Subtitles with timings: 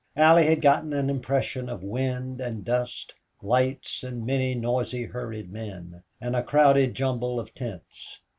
[0.15, 6.01] Allie had gotten an impression of wind and dust, lights and many noisy hurried men,
[6.19, 8.19] and a crowded jumble of tents.